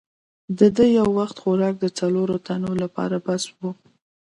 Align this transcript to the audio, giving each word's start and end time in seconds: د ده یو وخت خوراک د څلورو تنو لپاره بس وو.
د 0.59 0.59
ده 0.75 0.85
یو 0.97 1.07
وخت 1.19 1.37
خوراک 1.41 1.75
د 1.79 1.85
څلورو 1.99 2.35
تنو 2.45 2.71
لپاره 2.83 3.15
بس 3.25 3.43
وو. 3.57 3.71